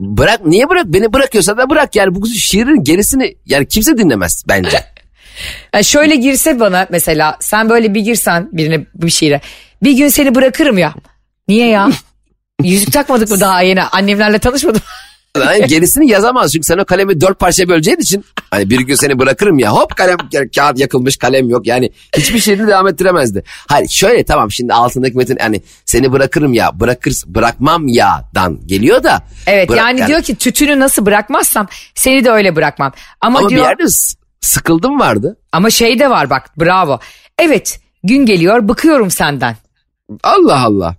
[0.00, 4.84] bırak niye bırak beni bırakıyorsan da bırak yani bu şiirin gerisini yani kimse dinlemez bence.
[5.74, 9.40] Yani şöyle girse bana mesela sen böyle bir girsen birine bir şiire.
[9.82, 10.94] Bir gün seni bırakırım ya.
[11.48, 11.90] Niye ya?
[12.62, 13.82] Yüzük takmadık mı daha yeni?
[13.82, 14.80] Annemlerle tanışmadım.
[15.44, 19.18] Yani gerisini yazamaz çünkü sen o kalemi dört parçaya böleceğin için hani bir gün seni
[19.18, 20.16] bırakırım ya hop kalem
[20.56, 23.42] kağıt yakılmış kalem yok yani hiçbir şiirini devam ettiremezdi.
[23.68, 29.22] Hayır şöyle tamam şimdi altındaki metin hani seni bırakırım ya bırakır bırakmam yadan geliyor da.
[29.46, 32.92] Evet bırak- yani, diyor ki tütünü nasıl bırakmazsam seni de öyle bırakmam.
[33.20, 35.36] Ama, ama bir diyor yerde s- sıkıldım vardı.
[35.52, 37.00] ama şey de var bak bravo.
[37.38, 39.56] Evet gün geliyor bıkıyorum senden.
[40.22, 40.94] Allah Allah.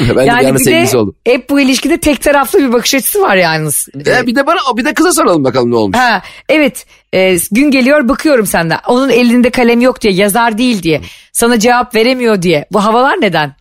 [0.00, 1.14] Ben de bir yani anda bir sevgilisi de oldum.
[1.26, 3.88] hep bu ilişkide tek taraflı bir bakış açısı var yalnız.
[4.06, 5.98] E, bir de bana bir de kıza soralım bakalım ne olmuş.
[5.98, 8.78] Ha, evet e, gün geliyor bakıyorum senden.
[8.86, 11.00] Onun elinde kalem yok diye yazar değil diye.
[11.32, 12.66] Sana cevap veremiyor diye.
[12.72, 13.54] Bu havalar neden?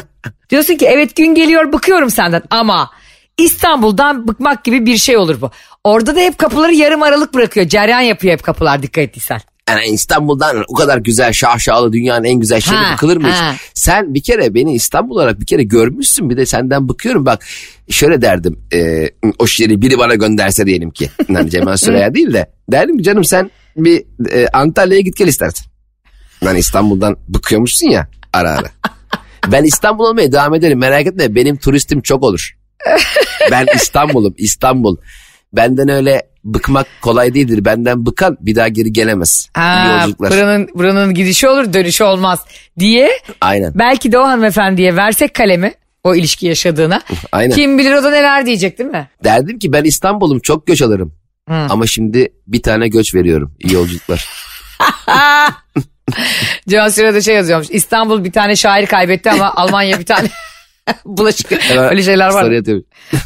[0.50, 2.90] Diyorsun ki evet gün geliyor bakıyorum senden ama
[3.38, 5.50] İstanbul'dan bıkmak gibi bir şey olur bu.
[5.84, 7.68] Orada da hep kapıları yarım aralık bırakıyor.
[7.68, 9.40] Ceryan yapıyor hep kapılar dikkat ettiysen.
[9.68, 13.60] Yani İstanbul'dan o kadar güzel şahşalı dünyanın en güzel şehri Ha, bıkılır mı hiç?
[13.74, 17.46] Sen bir kere beni İstanbul olarak bir kere görmüşsün bir de senden bıkıyorum bak.
[17.90, 21.10] Şöyle derdim e, o şehri biri bana gönderse diyelim ki.
[21.28, 25.66] Yani Cemal Süreya değil de derdim ki canım sen bir e, Antalya'ya git gel istersen.
[26.42, 28.70] Yani İstanbul'dan bıkıyormuşsun ya ara ara.
[29.52, 32.56] Ben İstanbul olmaya devam ederim merak etme benim turistim çok olur.
[33.50, 34.96] Ben İstanbul'um İstanbul.
[35.52, 37.64] Benden öyle bıkmak kolay değildir.
[37.64, 39.48] Benden bıkan bir daha geri gelemez.
[39.56, 40.30] İyi Ha, yolculuklar.
[40.30, 42.40] buranın, buranın gidişi olur dönüşü olmaz
[42.78, 43.72] diye Aynen.
[43.74, 47.00] belki de o hanımefendiye versek kalemi o ilişki yaşadığına.
[47.32, 47.54] Aynen.
[47.54, 49.08] Kim bilir o da neler diyecek değil mi?
[49.24, 51.14] Derdim ki ben İstanbul'um çok göç alırım.
[51.48, 53.54] Ama şimdi bir tane göç veriyorum.
[53.60, 54.28] İyi yolculuklar.
[56.68, 57.68] Can Süra'da şey yazıyormuş.
[57.70, 60.28] İstanbul bir tane şair kaybetti ama Almanya bir tane
[61.04, 61.52] bulaşık.
[61.76, 62.52] Öyle şeyler var.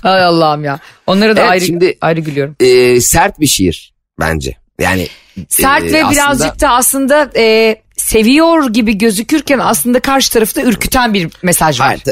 [0.02, 0.78] Hay Allah'ım ya.
[1.06, 2.56] Onları da Evet, ayrı, şimdi- ayrı gülüyorum.
[2.60, 4.56] Ee, sert bir şiir bence.
[4.80, 5.08] Yani
[5.48, 11.14] Sert e, ve aslında- birazcık da aslında e, seviyor gibi gözükürken aslında karşı tarafta ürküten
[11.14, 11.86] bir mesaj var.
[11.86, 12.02] Hayır,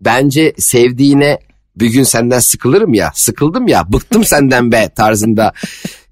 [0.00, 1.38] bence sevdiğine
[1.76, 3.12] bir gün senden sıkılırım ya.
[3.14, 3.92] Sıkıldım ya.
[3.92, 5.52] Bıktım senden be tarzında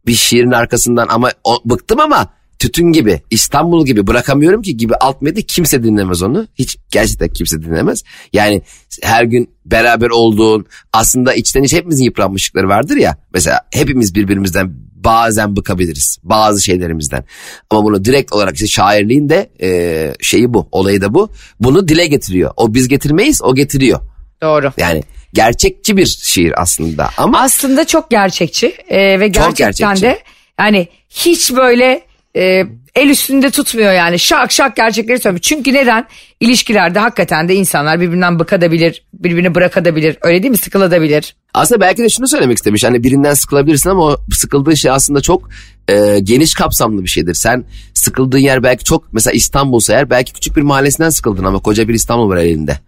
[0.06, 5.22] bir şiirin arkasından ama o, bıktım ama tütün gibi İstanbul gibi bırakamıyorum ki gibi alt
[5.22, 6.46] medya kimse dinlemez onu.
[6.54, 8.02] Hiç gerçekten kimse dinlemez.
[8.32, 8.62] Yani
[9.02, 13.16] her gün beraber olduğun aslında içten içe hepimizin yıpranmışlıkları vardır ya.
[13.34, 17.24] Mesela hepimiz birbirimizden bazen bıkabiliriz bazı şeylerimizden.
[17.70, 21.30] Ama bunu direkt olarak işte şairliğin de e, şeyi bu olayı da bu.
[21.60, 22.50] Bunu dile getiriyor.
[22.56, 24.00] O biz getirmeyiz o getiriyor.
[24.42, 24.72] Doğru.
[24.76, 30.02] Yani gerçekçi bir şiir aslında ama Aslında çok gerçekçi e, ve Çok gerçekten gerçekçi.
[30.02, 30.18] de
[30.58, 35.40] yani hiç böyle e, el üstünde tutmuyor yani şak şak gerçekleri söylüyor.
[35.40, 36.06] Çünkü neden?
[36.40, 40.18] İlişkilerde hakikaten de insanlar birbirinden bıkadabilir, birbirini bırakabilir.
[40.22, 40.56] Öyle değil mi?
[40.58, 41.36] Sıkılabilir.
[41.54, 42.84] aslında belki de şunu söylemek istemiş.
[42.84, 45.48] Hani birinden sıkılabilirsin ama o sıkıldığın şey aslında çok
[45.88, 47.34] e, geniş kapsamlı bir şeydir.
[47.34, 51.88] Sen sıkıldığın yer belki çok mesela İstanbul'sa eğer belki küçük bir mahallesinden sıkıldın ama koca
[51.88, 52.78] bir İstanbul var elinde.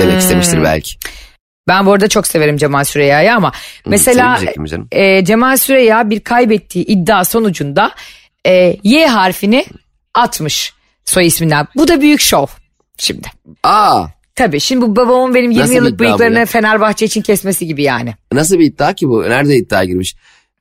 [0.00, 0.94] Demek istemiştir belki.
[1.68, 3.52] Ben bu arada çok severim Cemal Süreyya'yı ama
[3.86, 4.88] mesela mi canım?
[4.92, 7.92] e, Cemal Süreyya bir kaybettiği iddia sonucunda
[8.46, 9.64] e, Y harfini
[10.14, 10.74] atmış
[11.04, 11.66] soy isminden.
[11.76, 12.46] Bu da büyük şov
[12.98, 13.28] şimdi.
[13.62, 16.46] Aa Tabii şimdi bu babamın benim 20 Nasıl bir yıllık iddia bu bıyıklarını ya?
[16.46, 18.14] Fenerbahçe için kesmesi gibi yani.
[18.32, 19.22] nasıl bir iddia ki bu?
[19.22, 20.16] Nerede iddia girmiş?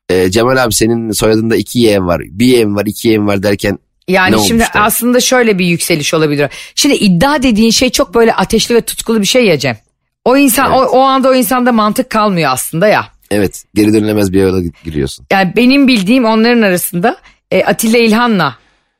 [0.10, 2.22] E, Cemal abi senin soyadında iki yeğen var.
[2.22, 4.80] Bir yeğen var iki yeğen var derken Yani Ne şimdi olmuştu?
[4.80, 6.50] aslında şöyle bir yükseliş olabilir.
[6.76, 9.78] Şimdi iddia dediğin şey çok böyle ateşli ve tutkulu bir şey ya Cem.
[10.26, 13.06] O insan o, o anda o insanda mantık kalmıyor aslında ya.
[13.32, 15.26] evet geri dönülemez bir yola giriyorsun.
[15.32, 17.18] Yani benim bildiğim onların arasında
[17.52, 18.56] e, Atilla İlhan'la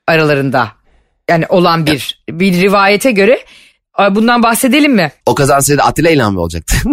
[0.08, 0.68] aralarında
[1.30, 3.40] yani olan bir bir rivayete göre
[4.00, 5.12] e, bundan bahsedelim mi?
[5.26, 6.76] O kazansaydı Atilla İlhan mı olacaktı?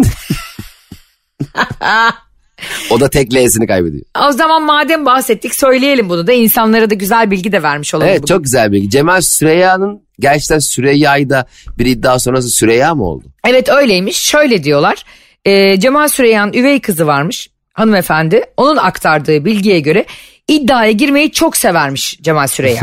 [2.89, 4.03] o da tek L'sini kaybediyor.
[4.27, 8.09] O zaman madem bahsettik söyleyelim bunu da insanlara da güzel bilgi de vermiş olalım.
[8.09, 8.33] Evet bugün.
[8.33, 8.89] çok güzel bilgi.
[8.89, 13.25] Cemal Süreyya'nın gerçekten Süreyya'yı da bir iddia sonrası Süreyya mı oldu?
[13.47, 14.17] Evet öyleymiş.
[14.17, 15.03] Şöyle diyorlar.
[15.45, 18.43] Ee, Cemal Süreyya'nın üvey kızı varmış hanımefendi.
[18.57, 20.05] Onun aktardığı bilgiye göre
[20.47, 22.81] iddiaya girmeyi çok severmiş Cemal Süreyya.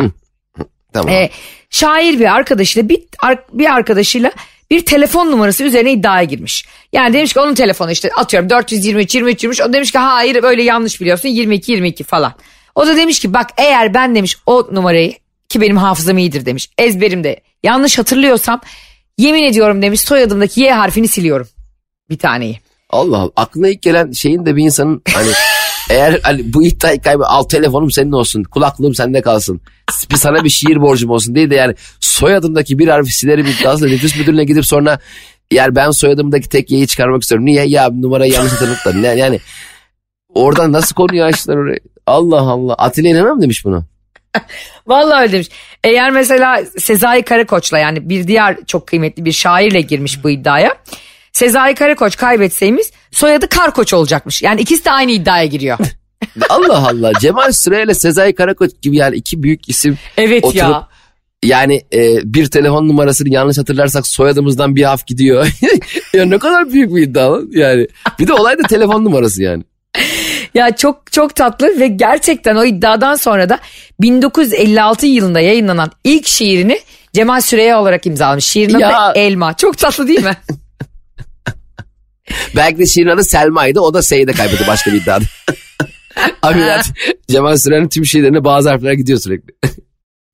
[0.92, 1.12] Tamam.
[1.12, 1.30] Ee,
[1.70, 3.02] şair bir arkadaşıyla bir,
[3.52, 4.32] bir arkadaşıyla
[4.70, 6.64] bir telefon numarası üzerine iddiaya girmiş.
[6.92, 10.62] Yani demiş ki onun telefonu işte atıyorum 423 23 23 o demiş ki hayır böyle
[10.62, 12.34] yanlış biliyorsun 22 22 falan.
[12.74, 15.12] O da demiş ki bak eğer ben demiş o numarayı
[15.48, 18.60] ki benim hafızam iyidir demiş ezberimde yanlış hatırlıyorsam
[19.18, 21.48] yemin ediyorum demiş soyadımdaki Y harfini siliyorum
[22.10, 22.60] bir taneyi.
[22.90, 23.30] Allah Allah.
[23.36, 25.28] Aklına ilk gelen şeyin de bir insanın hani
[25.90, 29.60] eğer hani bu iddiayı kaybı al telefonum senin olsun kulaklığım sende kalsın.
[30.10, 34.16] Bir sana bir şiir borcum olsun değil de yani soyadımdaki bir harfi silerim iddiasıyla nüfus
[34.16, 34.98] müdürlüğüne gidip sonra
[35.50, 37.46] yani ben soyadımdaki tek y'yi çıkarmak istiyorum.
[37.46, 37.64] Niye?
[37.64, 38.92] Ya numarayı yanlış hatırladık da.
[38.92, 39.40] Ne- Yani
[40.34, 41.78] oradan nasıl konuyu açtılar oraya?
[42.06, 42.74] Allah Allah.
[42.74, 43.84] Atilla İlhan'a mı demiş bunu?
[44.86, 45.48] Vallahi öyle demiş.
[45.84, 50.74] Eğer mesela Sezai Karakoç'la yani bir diğer çok kıymetli bir şairle girmiş bu iddiaya.
[51.34, 54.42] Sezai Karakoç kaybetseymiş soyadı Karkoç olacakmış.
[54.42, 55.78] Yani ikisi de aynı iddiaya giriyor.
[56.48, 57.12] Allah Allah.
[57.20, 60.88] Cemal Süre ile Sezai Karakoç gibi yani iki büyük isim Evet Oturup- ya.
[61.44, 65.46] Yani e, bir telefon numarasını yanlış hatırlarsak soyadımızdan bir haf gidiyor.
[66.14, 67.88] ya ne kadar büyük bir iddia lan yani.
[68.18, 69.64] Bir de olay da telefon numarası yani.
[70.54, 73.58] Ya çok çok tatlı ve gerçekten o iddiadan sonra da
[74.00, 76.78] 1956 yılında yayınlanan ilk şiirini
[77.12, 78.44] Cemal Süreyya olarak imzalamış.
[78.44, 79.56] Şiirin adı Elma.
[79.56, 80.36] Çok tatlı değil mi?
[82.56, 85.24] Belki de şiirin adı Selma'ydı o da S'yi de kaybetti başka bir iddiada.
[86.42, 86.90] Ameliyat
[87.28, 89.54] Cemal Süren'in tüm şeylerine bazı harfler gidiyor sürekli.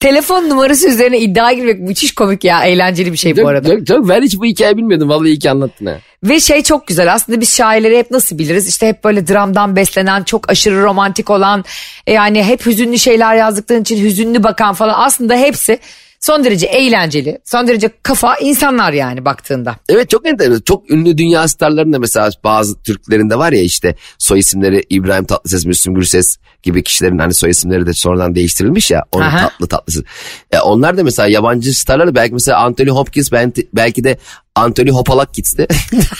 [0.00, 2.64] Telefon numarası üzerine iddia girmek müthiş komik ya.
[2.64, 3.68] Eğlenceli bir şey bu arada.
[3.68, 5.08] çok, çok, ben hiç bu hikayeyi bilmiyordum.
[5.08, 5.98] Vallahi iyi ki anlattın ha.
[6.24, 8.68] Ve şey çok güzel aslında biz şairleri hep nasıl biliriz?
[8.68, 11.64] İşte hep böyle dramdan beslenen, çok aşırı romantik olan,
[12.06, 14.94] yani hep hüzünlü şeyler yazdıkları için hüzünlü bakan falan.
[14.96, 15.78] Aslında hepsi
[16.20, 19.76] son derece eğlenceli, son derece kafa insanlar yani baktığında.
[19.88, 20.60] Evet çok enteresan.
[20.60, 25.66] Çok ünlü dünya starlarının da mesela bazı Türklerinde var ya işte soy isimleri İbrahim Tatlıses,
[25.66, 29.04] Müslüm Gürses gibi kişilerin hani soy isimleri de sonradan değiştirilmiş ya.
[29.12, 29.38] Onun Aha.
[29.38, 30.04] tatlı tatlısı.
[30.50, 33.32] E, onlar da mesela yabancı starlar belki mesela Anthony Hopkins
[33.74, 34.18] belki, de
[34.54, 35.66] Anthony Hopalak gitsi.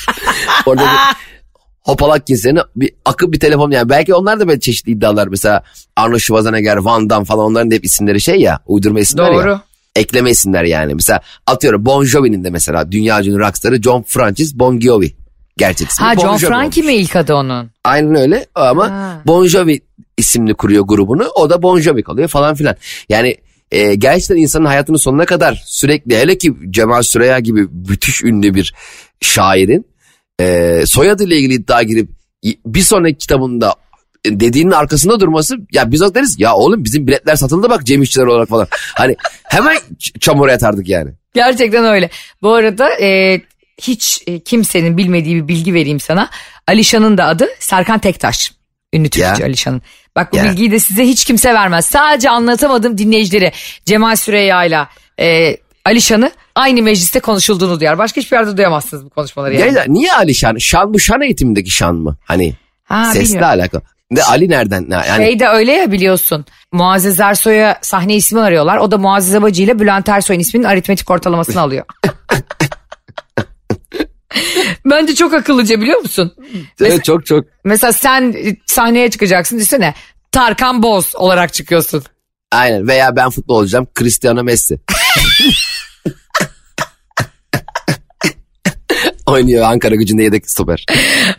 [0.66, 0.88] Orada bir
[1.80, 5.62] Hopalak cinslerine bir akıp bir telefon yani belki onlar da böyle çeşitli iddialar mesela
[5.96, 9.48] Arnold Schwarzenegger, Van Damme falan onların da hep isimleri şey ya uydurma isimler Doğru.
[9.48, 9.62] ya.
[10.00, 10.94] Ekleme isimler yani.
[10.94, 15.12] Mesela atıyorum Bon Jovi'nin de mesela dünya ünlü rockstarı John Francis Bon Jovi.
[15.56, 16.94] Gerçek ismi Ha Bon John Jovi Frankie olmuş.
[16.94, 17.70] mi ilk adı onun?
[17.84, 19.22] Aynen öyle ama Ha.
[19.26, 19.80] Bon Jovi
[20.16, 21.24] isimli kuruyor grubunu.
[21.34, 22.76] O da Bon Jovi kalıyor falan filan.
[23.08, 23.36] Yani
[23.70, 28.74] e, gerçekten insanın hayatının sonuna kadar sürekli hele ki Cemal Süreya gibi müthiş ünlü bir
[29.20, 29.86] şairin
[30.40, 32.10] e, soyadıyla ilgili iddia girip
[32.66, 33.74] bir sonraki kitabında
[34.26, 38.48] dediğinin arkasında durması ya biz deriz ya oğlum bizim biletler satıldı bak Cem İşçiler olarak
[38.48, 38.66] falan.
[38.94, 39.78] Hani hemen
[40.20, 41.10] çamura yatardık yani.
[41.34, 42.10] Gerçekten öyle.
[42.42, 43.40] Bu arada e,
[43.80, 46.30] hiç e, kimsenin bilmediği bir bilgi vereyim sana.
[46.68, 48.52] Alişan'ın da adı Serkan Tektaş.
[48.92, 49.46] Ünlü Türkçü Ya.
[49.48, 49.82] Alişan'ın.
[50.16, 50.44] Bak bu Ya.
[50.44, 51.86] bilgiyi de size hiç kimse vermez.
[51.86, 53.52] Sadece anlatamadım dinleyicileri
[53.86, 54.78] Cemal Süreyya ile
[55.20, 57.98] e, Alişan'ı aynı mecliste konuşulduğunu duyar.
[57.98, 59.64] Başka hiçbir yerde duyamazsınız bu konuşmaları yani.
[59.64, 60.56] Gerçekten niye Ali Şan?
[60.58, 62.16] Şan bu şan eğitimindeki şan mı?
[62.24, 62.54] Hani
[62.84, 63.48] Ha, sesle bilmiyorum.
[63.60, 63.82] alakalı.
[64.12, 64.86] De Ali nereden?
[64.90, 66.44] Yani Şey de öyle ya biliyorsun.
[66.72, 68.76] Muazzez Ersoy'a sahne ismi arıyorlar.
[68.76, 71.84] O da Muazzez Abacı ile Bülent Ersoy'un isminin aritmetik ortalamasını alıyor.
[74.84, 76.34] Bence çok akıllıca biliyor musun?
[76.80, 77.44] Evet, çok çok.
[77.64, 79.94] Mesela sen sahneye çıkacaksın düşünsene.
[80.32, 82.04] Tarkan Boz olarak çıkıyorsun.
[82.52, 84.80] Aynen veya ben futbol olacağım Cristiano Messi.
[89.26, 90.86] Oynuyor Ankara gücünde yedek stoper.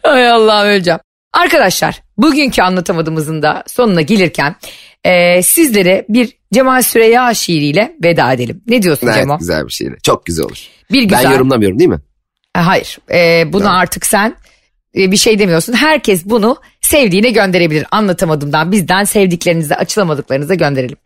[0.03, 0.99] Ay Allah'ım öleceğim.
[1.33, 4.55] Arkadaşlar bugünkü anlatamadığımızın da sonuna gelirken
[5.03, 8.63] e, sizlere bir Cemal Süreyya şiiriyle veda edelim.
[8.67, 9.37] Ne diyorsun Evet, Cemo?
[9.39, 9.97] güzel bir şeydi.
[10.03, 10.67] Çok güzel olur.
[10.91, 11.23] Bir güzel.
[11.25, 11.99] Ben yorumlamıyorum değil mi?
[12.55, 12.97] E, Hayır.
[13.11, 13.77] E, bunu Tamam.
[13.77, 14.35] artık sen
[14.97, 15.73] e, bir şey demiyorsun.
[15.73, 17.85] Herkes bunu sevdiğine gönderebilir.
[17.91, 20.97] Anlatamadığımdan bizden sevdiklerinize, açılamadıklarınıza gönderelim.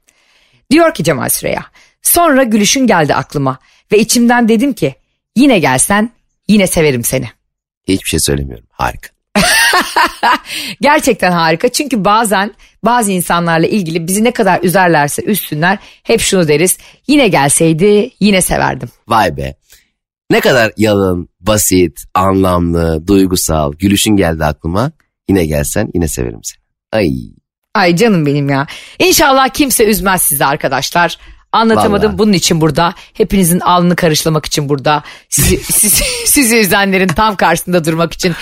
[0.71, 1.65] Diyor ki Cemal Süreya.
[2.01, 3.59] Sonra gülüşün geldi aklıma
[3.91, 4.95] ve içimden dedim ki
[5.35, 6.11] yine gelsen
[6.47, 7.29] yine severim seni.
[7.88, 8.65] Hiçbir şey söylemiyorum.
[8.71, 9.09] Harika.
[10.81, 16.77] Gerçekten harika çünkü bazen bazı insanlarla ilgili bizi ne kadar üzerlerse üstünler hep şunu deriz.
[17.07, 18.89] Yine gelseydi yine severdim.
[19.07, 19.55] Vay be.
[20.31, 24.91] Ne kadar yalın, basit, anlamlı, duygusal, gülüşün geldi aklıma.
[25.29, 26.59] Yine gelsen yine severim seni.
[26.91, 27.11] Ay.
[27.73, 28.67] Ay canım benim ya.
[28.99, 31.17] İnşallah kimse üzmez sizi arkadaşlar.
[31.51, 32.17] Anlatamadım Vallahi.
[32.17, 32.93] bunun için burada.
[33.13, 35.03] Hepinizin alnını karışlamak için burada.
[35.29, 38.33] Sizi, sizi, sizi üzenlerin tam karşısında durmak için.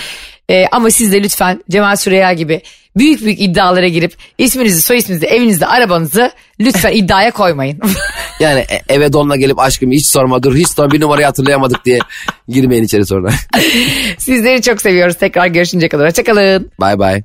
[0.50, 2.62] Ee, ama siz de lütfen Cemal Süreya gibi
[2.96, 6.30] büyük büyük iddialara girip isminizi, soy isminizi, evinizi, arabanızı
[6.60, 7.78] lütfen iddiaya koymayın.
[8.40, 11.98] Yani e- eve donla gelip aşkım hiç sorma dur hiç sorma bir numarayı hatırlayamadık diye
[12.48, 13.30] girmeyin içeri sonra.
[14.18, 15.14] Sizleri çok seviyoruz.
[15.16, 16.08] Tekrar görüşünceye kadar.
[16.08, 16.70] Hoşçakalın.
[16.80, 17.24] Bye bye.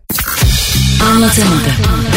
[1.04, 2.09] Anlatamadım.